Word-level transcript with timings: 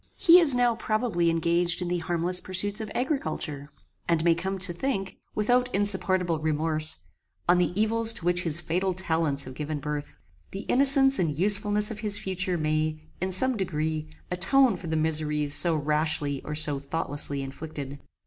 He 0.17 0.39
is 0.39 0.55
now 0.55 0.73
probably 0.73 1.29
engaged 1.29 1.79
in 1.79 1.87
the 1.87 1.99
harmless 1.99 2.41
pursuits 2.41 2.81
of 2.81 2.89
agriculture, 2.95 3.69
and 4.09 4.23
may 4.23 4.33
come 4.33 4.57
to 4.57 4.73
think, 4.73 5.17
without 5.35 5.69
insupportable 5.75 6.39
remorse, 6.39 7.03
on 7.47 7.59
the 7.59 7.71
evils 7.79 8.11
to 8.13 8.25
which 8.25 8.41
his 8.41 8.59
fatal 8.59 8.95
talents 8.95 9.43
have 9.43 9.53
given 9.53 9.79
birth. 9.79 10.15
The 10.53 10.61
innocence 10.61 11.19
and 11.19 11.37
usefulness 11.37 11.91
of 11.91 11.99
his 11.99 12.17
future 12.17 12.53
life 12.53 12.63
may, 12.63 12.95
in 13.21 13.31
some 13.31 13.55
degree, 13.55 14.09
atone 14.31 14.75
for 14.75 14.87
the 14.87 14.95
miseries 14.97 15.53
so 15.53 15.75
rashly 15.75 16.41
or 16.43 16.55
so 16.55 16.79
thoughtlessly 16.79 17.43
inflicted. 17.43 17.99